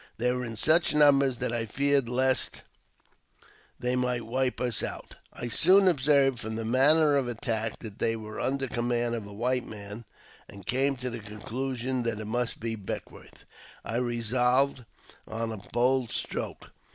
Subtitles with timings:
[0.17, 2.63] They were in such numbers that I feared lest
[3.79, 8.15] they might wipe us out." I soon observed, from their manner of attack, that they
[8.15, 10.05] were under command of a white man,
[10.49, 13.45] and came to the conclusion that it must be Beckwourth.
[13.85, 14.85] I resolved
[15.27, 16.71] on a bold stroke.